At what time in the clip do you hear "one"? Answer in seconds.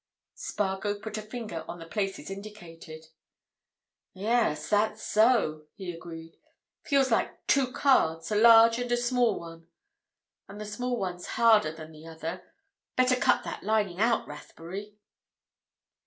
9.39-9.67